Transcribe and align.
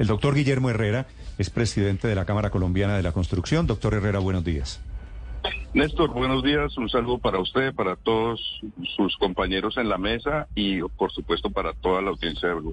El 0.00 0.06
doctor 0.06 0.34
Guillermo 0.34 0.70
Herrera 0.70 1.06
es 1.36 1.50
presidente 1.50 2.08
de 2.08 2.14
la 2.14 2.24
Cámara 2.24 2.48
Colombiana 2.48 2.96
de 2.96 3.02
la 3.02 3.12
Construcción. 3.12 3.66
Doctor 3.66 3.92
Herrera, 3.92 4.18
buenos 4.18 4.42
días. 4.42 4.80
Néstor, 5.74 6.14
buenos 6.14 6.42
días. 6.42 6.74
Un 6.78 6.88
saludo 6.88 7.18
para 7.18 7.38
usted, 7.38 7.74
para 7.74 7.96
todos 7.96 8.40
sus 8.96 9.14
compañeros 9.18 9.76
en 9.76 9.90
la 9.90 9.98
mesa 9.98 10.48
y, 10.54 10.80
por 10.80 11.12
supuesto, 11.12 11.50
para 11.50 11.74
toda 11.74 12.00
la 12.00 12.08
audiencia 12.08 12.48
de 12.48 12.54
Blue 12.54 12.72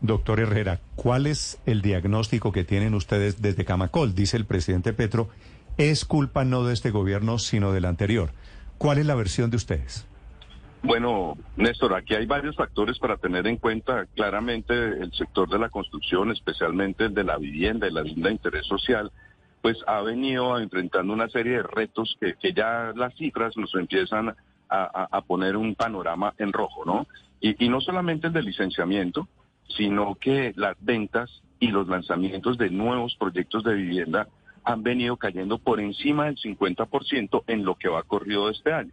doctor 0.00 0.40
Herrera, 0.40 0.80
¿cuál 0.96 1.26
es 1.26 1.60
el 1.66 1.82
diagnóstico 1.82 2.50
que 2.50 2.64
tienen 2.64 2.94
ustedes 2.94 3.42
desde 3.42 3.66
Camacol? 3.66 4.14
Dice 4.14 4.38
el 4.38 4.46
presidente 4.46 4.94
Petro, 4.94 5.28
es 5.76 6.06
culpa 6.06 6.46
no 6.46 6.64
de 6.64 6.72
este 6.72 6.90
gobierno, 6.90 7.38
sino 7.38 7.72
del 7.72 7.84
anterior. 7.84 8.30
¿Cuál 8.78 8.96
es 8.96 9.04
la 9.04 9.16
versión 9.16 9.50
de 9.50 9.58
ustedes? 9.58 10.06
Bueno, 10.82 11.36
Néstor, 11.56 11.94
aquí 11.94 12.14
hay 12.14 12.26
varios 12.26 12.54
factores 12.56 12.98
para 12.98 13.16
tener 13.16 13.46
en 13.46 13.56
cuenta. 13.56 14.06
Claramente 14.14 14.74
el 14.74 15.12
sector 15.12 15.48
de 15.48 15.58
la 15.58 15.70
construcción, 15.70 16.30
especialmente 16.30 17.06
el 17.06 17.14
de 17.14 17.24
la 17.24 17.36
vivienda 17.36 17.88
y 17.88 17.92
la 17.92 18.02
vivienda 18.02 18.28
de 18.28 18.34
interés 18.34 18.66
social, 18.66 19.10
pues 19.60 19.76
ha 19.88 20.00
venido 20.02 20.58
enfrentando 20.58 21.12
una 21.12 21.28
serie 21.28 21.54
de 21.54 21.62
retos 21.64 22.16
que, 22.20 22.52
ya 22.52 22.92
las 22.94 23.14
cifras 23.16 23.56
nos 23.56 23.74
empiezan 23.74 24.34
a, 24.70 25.22
poner 25.22 25.56
un 25.56 25.74
panorama 25.74 26.34
en 26.38 26.52
rojo, 26.52 26.84
¿no? 26.84 27.06
Y, 27.40 27.64
y 27.64 27.68
no 27.68 27.80
solamente 27.80 28.26
el 28.26 28.34
de 28.34 28.42
licenciamiento, 28.42 29.26
sino 29.66 30.14
que 30.14 30.52
las 30.56 30.76
ventas 30.80 31.42
y 31.58 31.68
los 31.68 31.88
lanzamientos 31.88 32.58
de 32.58 32.70
nuevos 32.70 33.16
proyectos 33.16 33.64
de 33.64 33.74
vivienda 33.74 34.28
han 34.64 34.82
venido 34.82 35.16
cayendo 35.16 35.58
por 35.58 35.80
encima 35.80 36.26
del 36.26 36.36
50% 36.36 37.44
en 37.46 37.64
lo 37.64 37.74
que 37.76 37.88
va 37.88 38.02
corrido 38.02 38.50
este 38.50 38.72
año. 38.72 38.92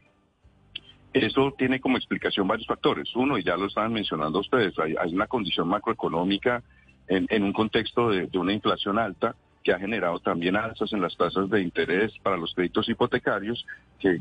Eso 1.15 1.53
tiene 1.57 1.79
como 1.79 1.95
explicación 1.95 2.45
varios 2.45 2.67
factores. 2.67 3.15
Uno, 3.15 3.37
y 3.37 3.43
ya 3.43 3.55
lo 3.55 3.67
estaban 3.67 3.93
mencionando 3.93 4.39
ustedes, 4.39 4.77
hay, 4.77 5.13
una 5.13 5.27
condición 5.27 5.69
macroeconómica 5.69 6.61
en, 7.07 7.41
un 7.41 7.53
contexto 7.53 8.09
de, 8.09 8.27
una 8.37 8.51
inflación 8.51 8.99
alta 8.99 9.33
que 9.63 9.71
ha 9.71 9.79
generado 9.79 10.19
también 10.19 10.57
alzas 10.57 10.91
en 10.91 10.99
las 10.99 11.15
tasas 11.15 11.49
de 11.49 11.61
interés 11.61 12.11
para 12.21 12.35
los 12.35 12.53
créditos 12.53 12.89
hipotecarios, 12.89 13.65
que, 13.97 14.19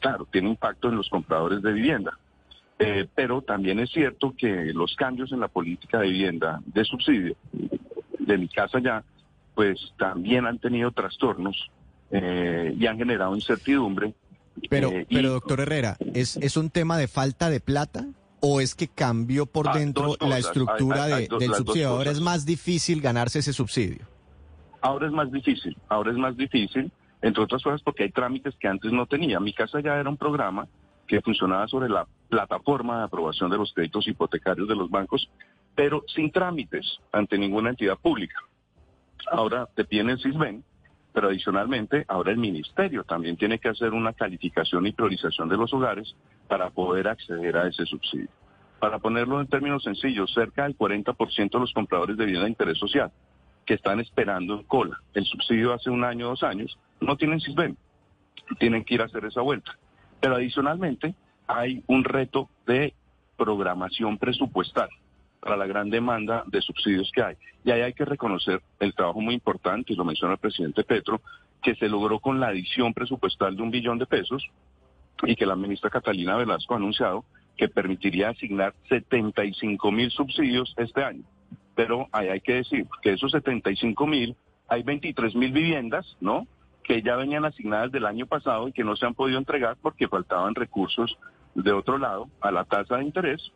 claro, 0.00 0.26
tiene 0.32 0.48
impacto 0.48 0.88
en 0.88 0.96
los 0.96 1.08
compradores 1.08 1.62
de 1.62 1.72
vivienda. 1.72 2.18
Eh, 2.80 3.06
pero 3.14 3.42
también 3.42 3.78
es 3.78 3.90
cierto 3.90 4.34
que 4.36 4.72
los 4.74 4.96
cambios 4.96 5.30
en 5.30 5.38
la 5.38 5.46
política 5.46 6.00
de 6.00 6.08
vivienda 6.08 6.60
de 6.66 6.84
subsidio 6.84 7.36
de 8.18 8.36
mi 8.36 8.48
casa 8.48 8.80
ya, 8.80 9.04
pues 9.54 9.94
también 9.96 10.46
han 10.46 10.58
tenido 10.58 10.90
trastornos 10.90 11.70
eh, 12.10 12.74
y 12.76 12.84
han 12.86 12.98
generado 12.98 13.36
incertidumbre 13.36 14.12
pero, 14.68 14.90
eh, 14.90 15.06
pero 15.10 15.30
doctor 15.30 15.60
Herrera, 15.60 15.96
¿es, 16.14 16.36
¿es 16.36 16.56
un 16.56 16.70
tema 16.70 16.96
de 16.98 17.08
falta 17.08 17.50
de 17.50 17.60
plata? 17.60 18.06
¿O 18.40 18.60
es 18.60 18.74
que 18.74 18.88
cambió 18.88 19.46
por 19.46 19.68
ah, 19.68 19.78
dentro 19.78 20.16
la 20.20 20.38
estructura 20.38 21.06
del 21.06 21.54
subsidio? 21.54 21.90
Ahora 21.90 22.10
es 22.10 22.20
más 22.20 22.44
difícil 22.44 23.00
ganarse 23.00 23.38
ese 23.38 23.52
subsidio. 23.52 24.06
Ahora 24.80 25.06
es 25.06 25.12
más 25.12 25.30
difícil, 25.30 25.76
ahora 25.88 26.10
es 26.10 26.16
más 26.16 26.36
difícil, 26.36 26.90
entre 27.20 27.44
otras 27.44 27.62
cosas 27.62 27.80
porque 27.82 28.02
hay 28.02 28.10
trámites 28.10 28.54
que 28.58 28.66
antes 28.66 28.90
no 28.90 29.06
tenía. 29.06 29.38
Mi 29.38 29.52
casa 29.52 29.80
ya 29.80 29.94
era 29.96 30.10
un 30.10 30.16
programa 30.16 30.66
que 31.06 31.20
funcionaba 31.20 31.68
sobre 31.68 31.88
la 31.88 32.06
plataforma 32.28 32.98
de 32.98 33.04
aprobación 33.04 33.50
de 33.50 33.58
los 33.58 33.72
créditos 33.72 34.08
hipotecarios 34.08 34.66
de 34.66 34.74
los 34.74 34.90
bancos, 34.90 35.30
pero 35.74 36.02
sin 36.12 36.32
trámites 36.32 36.98
ante 37.12 37.38
ninguna 37.38 37.70
entidad 37.70 37.96
pública. 37.96 38.40
Ahora 39.30 39.68
te 39.74 39.84
piden 39.84 40.10
el 40.10 40.20
CISBEN, 40.20 40.64
pero 41.12 41.28
adicionalmente, 41.28 42.04
ahora 42.08 42.30
el 42.30 42.38
ministerio 42.38 43.04
también 43.04 43.36
tiene 43.36 43.58
que 43.58 43.68
hacer 43.68 43.92
una 43.92 44.12
calificación 44.12 44.86
y 44.86 44.92
priorización 44.92 45.48
de 45.48 45.56
los 45.56 45.72
hogares 45.74 46.14
para 46.48 46.70
poder 46.70 47.08
acceder 47.08 47.56
a 47.56 47.68
ese 47.68 47.84
subsidio. 47.84 48.28
Para 48.78 48.98
ponerlo 48.98 49.40
en 49.40 49.46
términos 49.46 49.82
sencillos, 49.84 50.32
cerca 50.32 50.64
del 50.64 50.76
40% 50.76 51.50
de 51.50 51.58
los 51.58 51.72
compradores 51.72 52.16
de 52.16 52.24
vivienda 52.24 52.46
de 52.46 52.50
interés 52.50 52.78
social 52.78 53.12
que 53.66 53.74
están 53.74 54.00
esperando 54.00 54.54
en 54.54 54.64
cola 54.64 55.00
el 55.14 55.24
subsidio 55.24 55.72
hace 55.72 55.88
un 55.90 56.02
año, 56.02 56.28
dos 56.28 56.42
años, 56.42 56.76
no 57.00 57.16
tienen 57.16 57.40
CISBEN, 57.40 57.76
tienen 58.58 58.84
que 58.84 58.94
ir 58.94 59.02
a 59.02 59.04
hacer 59.04 59.24
esa 59.24 59.40
vuelta. 59.40 59.78
Pero 60.20 60.36
adicionalmente 60.36 61.14
hay 61.46 61.82
un 61.86 62.04
reto 62.04 62.48
de 62.66 62.94
programación 63.36 64.18
presupuestal 64.18 64.88
para 65.42 65.56
la 65.56 65.66
gran 65.66 65.90
demanda 65.90 66.44
de 66.46 66.62
subsidios 66.62 67.10
que 67.12 67.20
hay. 67.20 67.34
Y 67.64 67.72
ahí 67.72 67.80
hay 67.82 67.92
que 67.92 68.04
reconocer 68.04 68.62
el 68.78 68.94
trabajo 68.94 69.20
muy 69.20 69.34
importante, 69.34 69.92
y 69.92 69.96
lo 69.96 70.04
menciona 70.04 70.34
el 70.34 70.38
presidente 70.38 70.84
Petro, 70.84 71.20
que 71.60 71.74
se 71.74 71.88
logró 71.88 72.20
con 72.20 72.38
la 72.38 72.48
adición 72.48 72.94
presupuestal 72.94 73.56
de 73.56 73.62
un 73.62 73.72
billón 73.72 73.98
de 73.98 74.06
pesos 74.06 74.48
y 75.24 75.34
que 75.34 75.46
la 75.46 75.56
ministra 75.56 75.90
Catalina 75.90 76.36
Velasco 76.36 76.74
ha 76.74 76.76
anunciado 76.76 77.24
que 77.56 77.68
permitiría 77.68 78.30
asignar 78.30 78.72
75 78.88 79.90
mil 79.90 80.10
subsidios 80.12 80.74
este 80.76 81.02
año. 81.02 81.24
Pero 81.74 82.08
ahí 82.12 82.28
hay 82.28 82.40
que 82.40 82.54
decir 82.54 82.86
que 83.02 83.12
esos 83.12 83.32
75 83.32 84.06
mil, 84.06 84.36
hay 84.68 84.84
23 84.84 85.34
mil 85.34 85.52
viviendas, 85.52 86.16
¿no? 86.20 86.46
Que 86.84 87.02
ya 87.02 87.16
venían 87.16 87.44
asignadas 87.44 87.90
del 87.90 88.06
año 88.06 88.26
pasado 88.26 88.68
y 88.68 88.72
que 88.72 88.84
no 88.84 88.96
se 88.96 89.06
han 89.06 89.14
podido 89.14 89.38
entregar 89.38 89.76
porque 89.82 90.08
faltaban 90.08 90.54
recursos 90.54 91.16
de 91.54 91.72
otro 91.72 91.98
lado 91.98 92.28
a 92.40 92.52
la 92.52 92.64
tasa 92.64 92.96
de 92.96 93.04
interés 93.04 93.52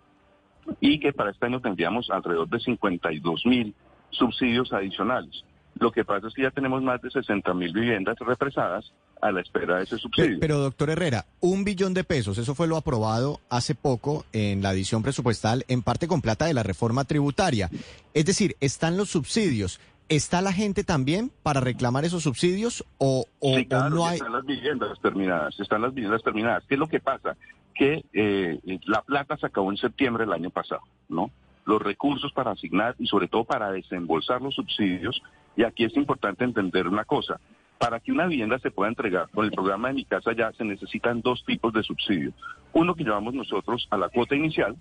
y 0.80 1.00
que 1.00 1.12
para 1.12 1.30
este 1.30 1.46
año 1.46 1.60
tendríamos 1.60 2.10
alrededor 2.10 2.48
de 2.48 2.60
52 2.60 3.46
mil 3.46 3.74
subsidios 4.10 4.72
adicionales. 4.72 5.44
Lo 5.78 5.92
que 5.92 6.04
pasa 6.04 6.28
es 6.28 6.34
que 6.34 6.42
ya 6.42 6.50
tenemos 6.50 6.82
más 6.82 7.02
de 7.02 7.10
60 7.10 7.52
mil 7.52 7.72
viviendas 7.72 8.16
represadas 8.18 8.92
a 9.20 9.30
la 9.30 9.40
espera 9.40 9.76
de 9.76 9.84
ese 9.84 9.98
subsidio. 9.98 10.38
Pero, 10.40 10.58
doctor 10.58 10.90
Herrera, 10.90 11.26
un 11.40 11.64
billón 11.64 11.92
de 11.92 12.04
pesos, 12.04 12.38
eso 12.38 12.54
fue 12.54 12.66
lo 12.66 12.76
aprobado 12.76 13.40
hace 13.50 13.74
poco 13.74 14.24
en 14.32 14.62
la 14.62 14.70
adición 14.70 15.02
presupuestal, 15.02 15.64
en 15.68 15.82
parte 15.82 16.08
con 16.08 16.22
plata 16.22 16.46
de 16.46 16.54
la 16.54 16.62
reforma 16.62 17.04
tributaria. 17.04 17.68
Es 18.14 18.24
decir, 18.24 18.56
están 18.60 18.96
los 18.96 19.10
subsidios. 19.10 19.80
¿Está 20.08 20.40
la 20.40 20.52
gente 20.52 20.84
también 20.84 21.32
para 21.42 21.60
reclamar 21.60 22.04
esos 22.04 22.22
subsidios 22.22 22.84
o, 22.98 23.26
o, 23.40 23.58
no 23.90 24.06
hay? 24.06 24.16
Están 24.16 24.32
las 24.32 24.46
viviendas 24.46 25.00
terminadas, 25.00 25.58
están 25.58 25.82
las 25.82 25.92
viviendas 25.92 26.22
terminadas. 26.22 26.64
¿Qué 26.68 26.74
es 26.74 26.78
lo 26.78 26.86
que 26.86 27.00
pasa? 27.00 27.36
Que 27.76 28.04
eh, 28.12 28.58
la 28.86 29.02
plata 29.02 29.36
se 29.36 29.46
acabó 29.46 29.70
en 29.70 29.76
septiembre 29.76 30.24
del 30.24 30.32
año 30.32 30.50
pasado, 30.50 30.82
¿no? 31.08 31.30
Los 31.64 31.82
recursos 31.82 32.32
para 32.32 32.52
asignar 32.52 32.94
y 32.98 33.06
sobre 33.06 33.28
todo 33.28 33.44
para 33.44 33.70
desembolsar 33.70 34.40
los 34.40 34.54
subsidios. 34.54 35.20
Y 35.56 35.64
aquí 35.64 35.84
es 35.84 35.96
importante 35.96 36.44
entender 36.44 36.86
una 36.88 37.04
cosa. 37.04 37.40
Para 37.78 38.00
que 38.00 38.12
una 38.12 38.26
vivienda 38.26 38.58
se 38.58 38.70
pueda 38.70 38.88
entregar 38.88 39.28
por 39.28 39.44
el 39.44 39.50
programa 39.50 39.88
de 39.88 39.94
Mi 39.94 40.04
Casa 40.04 40.32
Ya 40.32 40.52
se 40.52 40.64
necesitan 40.64 41.20
dos 41.20 41.44
tipos 41.44 41.72
de 41.72 41.82
subsidio. 41.82 42.32
Uno 42.72 42.94
que 42.94 43.04
llevamos 43.04 43.34
nosotros 43.34 43.86
a 43.90 43.98
la 43.98 44.08
cuota 44.08 44.34
inicial, 44.34 44.76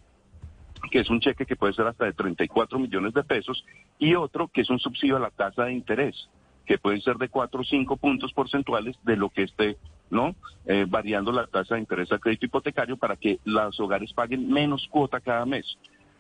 que 0.90 1.00
es 1.00 1.10
un 1.10 1.20
cheque 1.20 1.46
que 1.46 1.56
puede 1.56 1.74
ser 1.74 1.88
hasta 1.88 2.06
de 2.06 2.14
34 2.14 2.80
millones 2.80 3.14
de 3.14 3.24
pesos, 3.24 3.66
y 4.00 4.16
otro 4.16 4.48
que 4.48 4.62
es 4.62 4.70
un 4.70 4.80
subsidio 4.80 5.18
a 5.18 5.20
la 5.20 5.32
tasa 5.32 5.66
de 5.66 5.74
interés, 5.74 6.30
que 6.66 6.78
puede 6.78 7.02
ser 7.02 7.18
de 7.18 7.30
4 7.30 7.60
o 7.60 7.64
5 7.64 7.98
puntos 7.98 8.32
porcentuales 8.34 8.96
de 9.04 9.18
lo 9.18 9.30
que 9.30 9.44
esté 9.44 9.78
¿no? 10.10 10.36
Eh, 10.66 10.86
variando 10.88 11.32
la 11.32 11.48
tasa 11.48 11.76
de 11.76 11.82
interés 11.82 12.12
al 12.12 12.20
crédito 12.20 12.46
hipotecario 12.46 12.98
para 12.98 13.16
que 13.16 13.40
los 13.44 13.80
hogares 13.80 14.14
paguen 14.14 14.50
menos 14.50 14.88
cuota 14.90 15.20
cada 15.20 15.46
mes. 15.46 15.78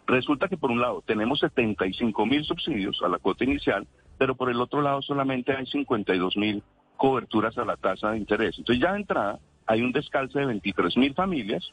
Resulta 0.07 0.47
que 0.47 0.57
por 0.57 0.71
un 0.71 0.81
lado 0.81 1.03
tenemos 1.05 1.39
75 1.39 2.25
mil 2.25 2.43
subsidios 2.43 3.01
a 3.03 3.07
la 3.07 3.17
cuota 3.17 3.43
inicial, 3.43 3.87
pero 4.17 4.35
por 4.35 4.49
el 4.49 4.61
otro 4.61 4.81
lado 4.81 5.01
solamente 5.01 5.55
hay 5.55 5.65
52 5.65 6.37
mil 6.37 6.63
coberturas 6.95 7.57
a 7.57 7.65
la 7.65 7.75
tasa 7.75 8.11
de 8.11 8.17
interés. 8.17 8.57
Entonces 8.57 8.81
ya 8.81 8.93
de 8.93 8.99
entrada 8.99 9.39
hay 9.65 9.81
un 9.81 9.91
descalce 9.91 10.39
de 10.39 10.45
23 10.45 10.97
mil 10.97 11.13
familias 11.13 11.71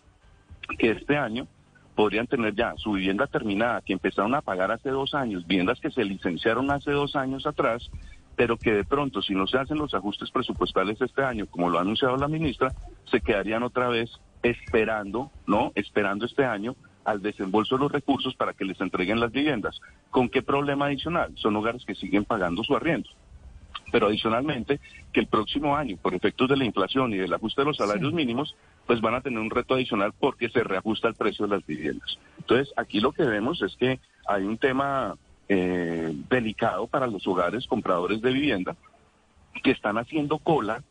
que 0.78 0.90
este 0.90 1.16
año 1.16 1.46
podrían 1.94 2.26
tener 2.26 2.54
ya 2.54 2.74
su 2.76 2.92
vivienda 2.92 3.26
terminada, 3.26 3.82
que 3.82 3.92
empezaron 3.92 4.34
a 4.34 4.40
pagar 4.40 4.70
hace 4.70 4.88
dos 4.88 5.14
años, 5.14 5.46
viviendas 5.46 5.80
que 5.80 5.90
se 5.90 6.04
licenciaron 6.04 6.70
hace 6.70 6.90
dos 6.90 7.16
años 7.16 7.46
atrás, 7.46 7.90
pero 8.36 8.56
que 8.56 8.72
de 8.72 8.84
pronto, 8.84 9.22
si 9.22 9.34
no 9.34 9.46
se 9.46 9.58
hacen 9.58 9.78
los 9.78 9.94
ajustes 9.94 10.30
presupuestales 10.30 11.00
este 11.00 11.22
año, 11.22 11.46
como 11.46 11.68
lo 11.68 11.78
ha 11.78 11.82
anunciado 11.82 12.16
la 12.16 12.28
ministra, 12.28 12.72
se 13.10 13.20
quedarían 13.20 13.62
otra 13.62 13.88
vez 13.88 14.10
esperando, 14.42 15.30
¿no? 15.46 15.72
Esperando 15.74 16.26
este 16.26 16.44
año 16.44 16.74
al 17.04 17.20
desembolso 17.20 17.76
de 17.76 17.82
los 17.82 17.92
recursos 17.92 18.34
para 18.34 18.52
que 18.52 18.64
les 18.64 18.80
entreguen 18.80 19.20
las 19.20 19.32
viviendas. 19.32 19.80
¿Con 20.10 20.28
qué 20.28 20.42
problema 20.42 20.86
adicional? 20.86 21.32
Son 21.36 21.56
hogares 21.56 21.84
que 21.84 21.94
siguen 21.94 22.24
pagando 22.24 22.62
su 22.62 22.76
arriendo. 22.76 23.10
Pero 23.90 24.06
adicionalmente, 24.06 24.80
que 25.12 25.20
el 25.20 25.26
próximo 25.26 25.76
año, 25.76 25.98
por 26.00 26.14
efectos 26.14 26.48
de 26.48 26.56
la 26.56 26.64
inflación 26.64 27.12
y 27.12 27.18
del 27.18 27.34
ajuste 27.34 27.60
de 27.60 27.66
los 27.66 27.76
salarios 27.76 28.12
mínimos, 28.12 28.56
pues 28.86 29.00
van 29.00 29.14
a 29.14 29.20
tener 29.20 29.38
un 29.38 29.50
reto 29.50 29.74
adicional 29.74 30.12
porque 30.18 30.48
se 30.48 30.64
reajusta 30.64 31.08
el 31.08 31.14
precio 31.14 31.46
de 31.46 31.56
las 31.56 31.66
viviendas. 31.66 32.18
Entonces, 32.38 32.72
aquí 32.76 33.00
lo 33.00 33.12
que 33.12 33.24
vemos 33.24 33.60
es 33.60 33.76
que 33.76 34.00
hay 34.26 34.44
un 34.44 34.56
tema 34.56 35.16
eh, 35.48 36.12
delicado 36.28 36.86
para 36.86 37.06
los 37.06 37.26
hogares 37.26 37.66
compradores 37.66 38.20
de 38.22 38.32
vivienda 38.32 38.76
que 39.62 39.70
están 39.70 39.98
haciendo 39.98 40.38
cola, 40.38 40.82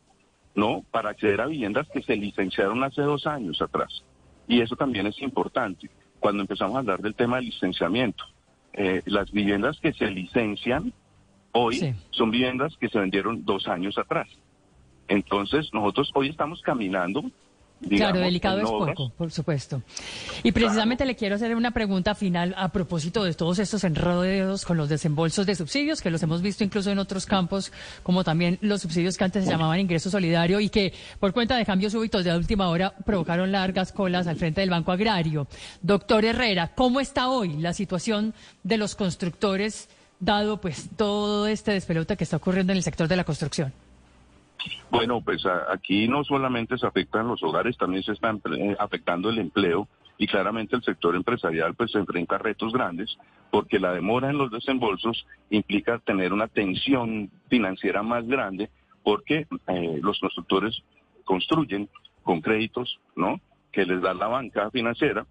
¿no? 0.54 0.84
Para 0.90 1.10
acceder 1.10 1.40
a 1.40 1.46
viviendas 1.46 1.88
que 1.88 2.02
se 2.02 2.16
licenciaron 2.16 2.82
hace 2.84 3.02
dos 3.02 3.26
años 3.26 3.60
atrás. 3.60 4.04
Y 4.46 4.60
eso 4.60 4.76
también 4.76 5.06
es 5.06 5.20
importante 5.22 5.90
cuando 6.20 6.42
empezamos 6.42 6.76
a 6.76 6.78
hablar 6.80 7.00
del 7.00 7.14
tema 7.14 7.36
del 7.36 7.46
licenciamiento. 7.46 8.24
Eh, 8.72 9.02
las 9.06 9.30
viviendas 9.30 9.78
que 9.80 9.92
se 9.92 10.10
licencian 10.10 10.92
hoy 11.52 11.94
son 12.10 12.30
viviendas 12.30 12.76
que 12.78 12.88
se 12.88 12.98
vendieron 12.98 13.44
dos 13.44 13.68
años 13.68 13.98
atrás. 13.98 14.28
Entonces, 15.08 15.68
nosotros 15.72 16.10
hoy 16.14 16.28
estamos 16.28 16.62
caminando 16.62 17.22
claro, 17.88 18.20
delicado 18.20 18.58
es 18.58 18.70
poco, 18.70 19.10
por 19.10 19.30
supuesto. 19.30 19.82
Y 20.42 20.52
precisamente 20.52 21.04
le 21.04 21.16
quiero 21.16 21.36
hacer 21.36 21.54
una 21.54 21.70
pregunta 21.70 22.14
final 22.14 22.54
a 22.56 22.70
propósito 22.70 23.24
de 23.24 23.34
todos 23.34 23.58
estos 23.58 23.84
enredos 23.84 24.64
con 24.64 24.76
los 24.76 24.88
desembolsos 24.88 25.46
de 25.46 25.54
subsidios, 25.54 26.00
que 26.00 26.10
los 26.10 26.22
hemos 26.22 26.42
visto 26.42 26.64
incluso 26.64 26.90
en 26.90 26.98
otros 26.98 27.26
campos, 27.26 27.72
como 28.02 28.24
también 28.24 28.58
los 28.60 28.82
subsidios 28.82 29.16
que 29.16 29.24
antes 29.24 29.44
se 29.44 29.50
llamaban 29.50 29.80
ingreso 29.80 30.10
solidario 30.10 30.60
y 30.60 30.68
que 30.68 30.92
por 31.20 31.32
cuenta 31.32 31.56
de 31.56 31.64
cambios 31.64 31.92
súbitos 31.92 32.24
de 32.24 32.36
última 32.36 32.68
hora 32.68 32.94
provocaron 33.04 33.52
largas 33.52 33.92
colas 33.92 34.26
al 34.26 34.36
frente 34.36 34.60
del 34.60 34.70
Banco 34.70 34.92
Agrario. 34.92 35.46
Doctor 35.82 36.24
Herrera, 36.24 36.72
¿cómo 36.74 37.00
está 37.00 37.28
hoy 37.28 37.56
la 37.56 37.72
situación 37.72 38.34
de 38.62 38.78
los 38.78 38.94
constructores, 38.94 39.88
dado 40.20 40.60
pues 40.60 40.88
todo 40.96 41.46
este 41.46 41.72
despelote 41.72 42.16
que 42.16 42.24
está 42.24 42.36
ocurriendo 42.36 42.72
en 42.72 42.78
el 42.78 42.82
sector 42.82 43.08
de 43.08 43.16
la 43.16 43.24
construcción? 43.24 43.72
Bueno, 44.90 45.20
pues 45.22 45.44
aquí 45.70 46.08
no 46.08 46.24
solamente 46.24 46.78
se 46.78 46.86
afectan 46.86 47.28
los 47.28 47.42
hogares, 47.42 47.76
también 47.76 48.02
se 48.02 48.12
está 48.12 48.30
eh, 48.30 48.76
afectando 48.78 49.30
el 49.30 49.38
empleo 49.38 49.88
y 50.18 50.26
claramente 50.26 50.76
el 50.76 50.82
sector 50.82 51.16
empresarial 51.16 51.74
pues 51.74 51.90
se 51.92 51.98
enfrenta 51.98 52.36
a 52.36 52.38
retos 52.38 52.72
grandes 52.72 53.16
porque 53.50 53.78
la 53.78 53.92
demora 53.92 54.30
en 54.30 54.38
los 54.38 54.50
desembolsos 54.50 55.26
implica 55.50 55.98
tener 55.98 56.32
una 56.32 56.48
tensión 56.48 57.30
financiera 57.48 58.02
más 58.02 58.26
grande 58.26 58.70
porque 59.02 59.46
eh, 59.66 59.98
los 60.00 60.20
constructores 60.20 60.82
construyen 61.24 61.88
con 62.22 62.40
créditos, 62.40 63.00
¿no? 63.16 63.40
Que 63.72 63.84
les 63.84 64.00
da 64.00 64.14
la 64.14 64.28
banca 64.28 64.70
financiera 64.70 65.26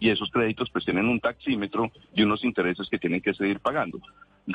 y 0.00 0.10
esos 0.10 0.30
créditos 0.30 0.70
pues 0.70 0.84
tienen 0.84 1.08
un 1.08 1.20
taxímetro 1.20 1.90
y 2.14 2.22
unos 2.22 2.44
intereses 2.44 2.88
que 2.88 2.98
tienen 2.98 3.20
que 3.20 3.34
seguir 3.34 3.60
pagando. 3.60 4.00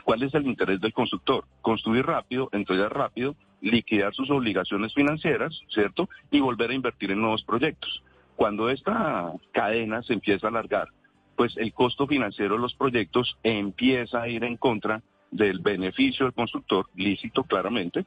¿Cuál 0.03 0.23
es 0.23 0.33
el 0.33 0.47
interés 0.47 0.81
del 0.81 0.93
constructor? 0.93 1.45
Construir 1.61 2.05
rápido, 2.05 2.49
entregar 2.51 2.93
rápido, 2.93 3.35
liquidar 3.61 4.13
sus 4.13 4.29
obligaciones 4.29 4.93
financieras, 4.93 5.61
¿cierto? 5.69 6.09
Y 6.31 6.39
volver 6.39 6.71
a 6.71 6.75
invertir 6.75 7.11
en 7.11 7.21
nuevos 7.21 7.43
proyectos. 7.43 8.03
Cuando 8.35 8.69
esta 8.69 9.31
cadena 9.51 10.03
se 10.03 10.13
empieza 10.13 10.47
a 10.47 10.49
alargar, 10.49 10.89
pues 11.35 11.55
el 11.57 11.73
costo 11.73 12.07
financiero 12.07 12.55
de 12.55 12.61
los 12.61 12.75
proyectos 12.75 13.37
empieza 13.43 14.21
a 14.21 14.27
ir 14.27 14.43
en 14.43 14.57
contra 14.57 15.01
del 15.31 15.59
beneficio 15.59 16.25
del 16.25 16.33
constructor, 16.33 16.87
lícito 16.95 17.43
claramente, 17.43 18.05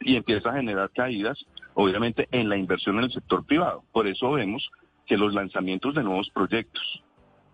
y 0.00 0.16
empieza 0.16 0.50
a 0.50 0.56
generar 0.56 0.90
caídas, 0.90 1.44
obviamente, 1.74 2.28
en 2.30 2.48
la 2.48 2.56
inversión 2.56 2.98
en 2.98 3.04
el 3.04 3.12
sector 3.12 3.44
privado. 3.44 3.82
Por 3.92 4.06
eso 4.06 4.32
vemos 4.32 4.70
que 5.10 5.16
los 5.16 5.34
lanzamientos 5.34 5.92
de 5.96 6.04
nuevos 6.04 6.30
proyectos 6.30 7.02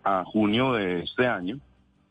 a 0.04 0.24
junio 0.24 0.74
de 0.74 1.04
este 1.04 1.26
año 1.26 1.58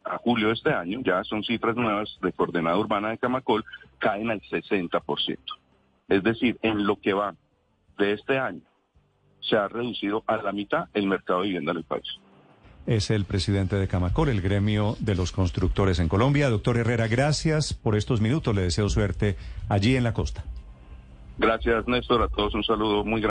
a 0.03 0.17
julio 0.17 0.47
de 0.47 0.53
este 0.53 0.71
año, 0.71 1.01
ya 1.03 1.23
son 1.23 1.43
cifras 1.43 1.75
nuevas 1.75 2.17
de 2.21 2.31
coordenada 2.31 2.77
urbana 2.77 3.09
de 3.09 3.17
Camacol, 3.17 3.63
caen 3.99 4.29
al 4.29 4.41
60%. 4.41 5.37
Es 6.07 6.23
decir, 6.23 6.57
en 6.61 6.85
lo 6.85 6.97
que 6.97 7.13
va 7.13 7.35
de 7.97 8.13
este 8.13 8.37
año, 8.37 8.61
se 9.39 9.55
ha 9.55 9.67
reducido 9.67 10.23
a 10.27 10.37
la 10.37 10.51
mitad 10.51 10.89
el 10.93 11.07
mercado 11.07 11.41
de 11.41 11.47
vivienda 11.47 11.71
en 11.71 11.77
el 11.79 11.83
país. 11.83 12.05
Es 12.85 13.09
el 13.09 13.25
presidente 13.25 13.77
de 13.77 13.87
Camacol, 13.87 14.29
el 14.29 14.41
gremio 14.41 14.95
de 14.99 15.15
los 15.15 15.31
constructores 15.31 15.97
en 15.99 16.07
Colombia. 16.07 16.49
Doctor 16.49 16.77
Herrera, 16.77 17.07
gracias 17.07 17.73
por 17.73 17.95
estos 17.95 18.21
minutos. 18.21 18.53
Le 18.53 18.61
deseo 18.61 18.89
suerte 18.89 19.37
allí 19.69 19.95
en 19.95 20.03
la 20.03 20.13
costa. 20.13 20.43
Gracias, 21.37 21.87
Néstor. 21.87 22.21
A 22.21 22.27
todos 22.27 22.53
un 22.53 22.63
saludo 22.63 23.03
muy 23.03 23.21
grande. 23.21 23.23